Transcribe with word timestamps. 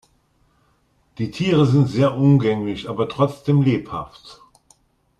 Die 1.19 1.29
Tiere 1.29 1.67
sind 1.67 1.87
sehr 1.87 2.17
umgänglich, 2.17 2.89
aber 2.89 3.07
trotzdem 3.07 3.61
lebhaft. 3.61 4.41